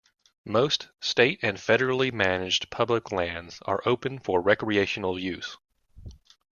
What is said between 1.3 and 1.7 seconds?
and